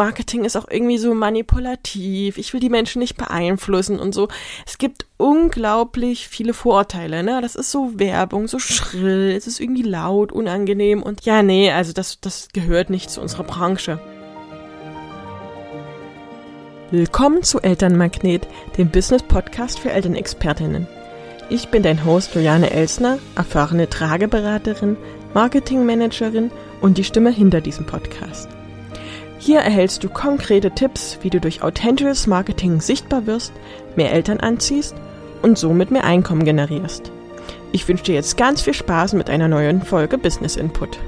Marketing 0.00 0.46
ist 0.46 0.56
auch 0.56 0.66
irgendwie 0.70 0.96
so 0.96 1.12
manipulativ. 1.12 2.38
Ich 2.38 2.54
will 2.54 2.60
die 2.60 2.70
Menschen 2.70 3.00
nicht 3.00 3.18
beeinflussen 3.18 4.00
und 4.00 4.14
so. 4.14 4.28
Es 4.66 4.78
gibt 4.78 5.04
unglaublich 5.18 6.26
viele 6.26 6.54
Vorurteile, 6.54 7.22
ne? 7.22 7.42
Das 7.42 7.54
ist 7.54 7.70
so 7.70 7.98
Werbung, 7.98 8.48
so 8.48 8.58
schrill, 8.58 9.34
es 9.36 9.46
ist 9.46 9.60
irgendwie 9.60 9.82
laut, 9.82 10.32
unangenehm 10.32 11.02
und 11.02 11.26
ja, 11.26 11.42
nee, 11.42 11.70
also 11.70 11.92
das, 11.92 12.18
das 12.18 12.48
gehört 12.54 12.88
nicht 12.88 13.10
zu 13.10 13.20
unserer 13.20 13.42
Branche. 13.42 14.00
Willkommen 16.90 17.42
zu 17.42 17.60
Elternmagnet, 17.60 18.48
dem 18.78 18.88
Business-Podcast 18.88 19.80
für 19.80 19.90
Elternexpertinnen. 19.90 20.88
Ich 21.50 21.68
bin 21.68 21.82
dein 21.82 22.06
Host 22.06 22.34
Juliane 22.34 22.70
Elsner, 22.70 23.18
erfahrene 23.36 23.90
Trageberaterin, 23.90 24.96
Marketingmanagerin 25.34 26.50
und 26.80 26.96
die 26.96 27.04
Stimme 27.04 27.30
hinter 27.30 27.60
diesem 27.60 27.84
Podcast. 27.84 28.48
Hier 29.42 29.60
erhältst 29.60 30.04
du 30.04 30.10
konkrete 30.10 30.70
Tipps, 30.70 31.18
wie 31.22 31.30
du 31.30 31.40
durch 31.40 31.62
authentisches 31.62 32.26
Marketing 32.26 32.82
sichtbar 32.82 33.26
wirst, 33.26 33.54
mehr 33.96 34.12
Eltern 34.12 34.38
anziehst 34.38 34.94
und 35.40 35.56
somit 35.56 35.90
mehr 35.90 36.04
Einkommen 36.04 36.44
generierst. 36.44 37.10
Ich 37.72 37.88
wünsche 37.88 38.04
dir 38.04 38.16
jetzt 38.16 38.36
ganz 38.36 38.60
viel 38.60 38.74
Spaß 38.74 39.14
mit 39.14 39.30
einer 39.30 39.48
neuen 39.48 39.80
Folge 39.80 40.18
Business 40.18 40.56
Input. 40.56 40.98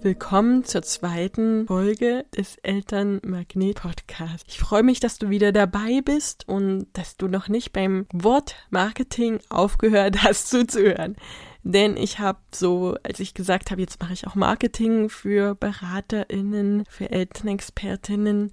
Willkommen 0.00 0.64
zur 0.64 0.80
zweiten 0.80 1.66
Folge 1.66 2.24
des 2.34 2.56
Elternmagnet 2.62 3.82
Podcasts. 3.82 4.44
Ich 4.48 4.58
freue 4.58 4.82
mich, 4.82 5.00
dass 5.00 5.18
du 5.18 5.28
wieder 5.28 5.52
dabei 5.52 6.00
bist 6.02 6.48
und 6.48 6.86
dass 6.94 7.18
du 7.18 7.28
noch 7.28 7.48
nicht 7.50 7.74
beim 7.74 8.06
Wort 8.14 8.54
Marketing 8.70 9.40
aufgehört 9.50 10.22
hast 10.22 10.48
zuzuhören. 10.48 11.16
Denn 11.64 11.96
ich 11.96 12.18
habe 12.18 12.38
so, 12.52 12.96
als 13.02 13.20
ich 13.20 13.32
gesagt 13.32 13.70
habe, 13.70 13.80
jetzt 13.80 14.00
mache 14.00 14.12
ich 14.12 14.26
auch 14.26 14.34
Marketing 14.34 15.08
für 15.08 15.54
BeraterInnen, 15.54 16.84
für 16.88 17.10
Elternexpertinnen, 17.10 18.52